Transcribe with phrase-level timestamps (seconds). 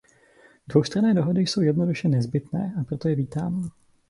[0.67, 3.69] Dvoustranné dohody jsou jednoduše nezbytné, a proto je vítám.